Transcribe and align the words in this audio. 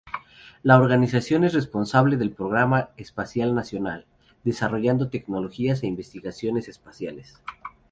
La 0.63 0.79
organización 0.79 1.43
es 1.43 1.53
responsable 1.53 2.17
del 2.17 2.31
programa 2.31 2.89
espacial 2.97 3.53
nacional, 3.53 4.07
desarrollando 4.43 5.09
tecnologías 5.11 5.83
e 5.83 5.85
investigaciones 5.85 6.67
espaciales. 6.67 7.39